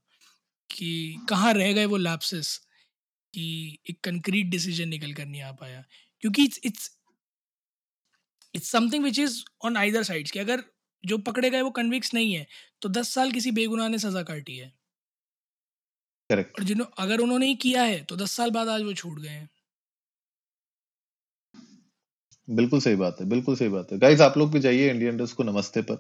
कि 0.70 1.24
कहाँ 1.30 1.54
रह 1.54 1.74
गए 1.74 1.86
वो 1.86 1.98
लैप्सेस 1.98 2.58
कि 3.34 3.80
एक 3.90 4.00
कंक्रीट 4.04 4.48
डिसीज़न 4.48 4.90
निकल 4.90 5.14
कर 5.14 5.26
नहीं 5.26 5.42
आ 5.42 5.52
पाया। 5.52 5.84
क्योंकि 6.24 6.44
it's 6.44 6.60
it's 6.66 6.90
it's 8.54 8.72
something 8.72 9.04
which 9.04 9.20
is 9.20 9.44
on 9.66 9.78
either 9.78 10.04
sides 10.04 10.32
कि 10.32 10.40
अगर 10.40 10.64
जो 11.04 11.18
पकड़े 11.20 11.50
गए 11.50 11.62
वो 11.62 11.70
कन्विक्स 11.72 12.14
नहीं 12.14 12.34
है, 12.34 12.48
तो 12.82 12.90
10 12.90 13.14
साल 13.14 13.32
किसी 13.32 13.52
बेगुनाह 13.52 13.90
ने 13.90 14.00
सज़ा 14.00 14.24
काटी 14.24 14.58
है। 14.58 14.74
करेक्ट। 16.30 16.60
और 16.60 16.64
जिन्हों 16.64 16.88
अगर 16.98 17.20
उन्होंने 17.20 17.48
ही 17.48 17.56
किया 17.56 17.84
है, 17.84 18.04
तो 18.04 18.16
10 18.16 18.32
साल 18.32 18.52
बाद 18.52 18.68
आज 18.68 18.82
वो 18.82 18.94
छूट 18.94 19.20
गए 19.20 19.30
हैं। 19.30 19.50
बिल्कुल 22.48 22.80
सही 22.80 22.96
बात 22.96 23.18
है, 23.22 23.26
बिल्कुल 23.30 23.56
सही 23.56 23.70
बात 23.70 23.92
है। 23.92 23.98
गाइज़ 24.00 24.22
आप 24.24 24.38
लोग 24.38 24.52
भी 24.52 24.60
जाइए 24.60 24.90
इंडियन 24.90 25.26
को 25.28 25.44
नमस्ते 25.44 25.82
पर, 25.82 25.96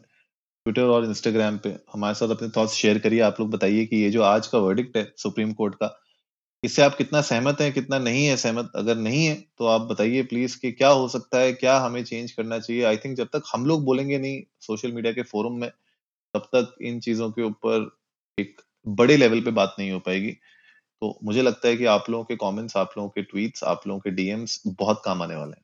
ट्विटर 0.66 0.84
और 0.88 1.06
इंस्टाग्राम 1.06 1.58
पे 1.60 1.75
हमारे 1.94 2.16
साथ 2.16 2.30
अपने 2.30 2.50
थॉट्स 2.58 2.74
शेयर 2.74 3.00
करिए। 3.00 3.20
आप 3.22 3.40
लोग 3.40 3.52
बताइए 3.52 3.86
कि 3.86 3.98
ये 3.98 4.10
जो 4.12 4.22
आज 4.24 4.48
का 4.48 4.60
वर्डिक्ट 4.60 4.98
है 4.98 5.06
सुप्रीम 5.18 5.54
कोर्ट 5.54 5.75
का, 5.75 5.90
इससे 6.64 6.82
आप 6.82 6.96
कितना 6.98 7.22
सहमत 7.22 7.62
हैं, 7.62 7.72
कितना 7.74 8.00
नहीं 8.00 8.25
है 8.28 8.38
सहमत? 8.38 8.72
अगर 8.75 8.98
नहीं 8.98 9.25
है, 9.28 9.36
तो 9.60 9.66
आप 9.68 9.82
बताइए 9.84 10.24
प्लीज़ 10.25 10.58
कि 10.62 10.72
क्या 10.74 10.90
हो 10.90 11.08
सकता 11.10 11.40
है, 11.40 11.54
क्या 11.54 11.78
हमें 11.80 12.04
चेंज 12.06 12.32
करना 12.32 12.60
चाहिए? 12.60 12.84
आई 12.84 12.98
थिंक 12.98 13.18
जब 13.18 13.28
तक 13.34 13.44
हम 13.54 13.66
लोग 13.66 13.86
बोलेंगे 13.86 14.20
नहीं 14.20 14.42
सोशल 14.62 14.92
मीडिया 14.92 15.14
के 15.14 15.24
फोरम 15.25 15.54
में, 15.54 15.70
तब 16.34 16.50
तक 16.56 16.75
इन 16.84 17.00
चीज़ों 17.02 17.32
के 17.32 17.44
ऊपर 17.44 17.90
एक 18.38 18.62
बड़े 18.88 19.18
लेवल 19.18 19.42
पे 19.42 19.52
बात 19.54 19.75
नहीं 19.80 19.92
हो 19.92 20.00
पाएगी। 20.02 20.32
तो 21.02 21.20
मुझे 21.24 21.42
लगता 21.42 21.68
है 21.68 21.78
कि 21.78 21.86
आप 21.88 22.10
लोगों 22.10 22.25
के 22.25 22.36
कमेंट्स, 22.38 22.78
आप 22.78 22.94
लोगों 22.98 23.10
के 23.12 23.24
ट्वीट्स, 23.24 23.64
आप 23.66 23.88
लोगों 23.88 24.02
के 24.02 24.12
डीएम्स 24.14 24.62
बहुत 24.70 25.02
काम 25.06 25.24
आने 25.24 25.36
वाले 25.36 25.52
हैं। 25.52 25.64